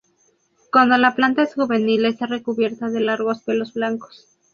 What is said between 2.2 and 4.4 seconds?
recubierta de largos pelos blancos.